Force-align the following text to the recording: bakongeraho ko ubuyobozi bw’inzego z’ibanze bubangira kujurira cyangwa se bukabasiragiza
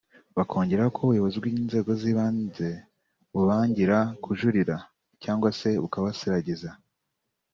bakongeraho 0.37 0.89
ko 0.95 0.99
ubuyobozi 1.03 1.37
bw’inzego 1.41 1.89
z’ibanze 2.01 2.67
bubangira 3.33 3.97
kujurira 4.23 4.75
cyangwa 5.23 5.49
se 5.59 5.69
bukabasiragiza 5.81 6.69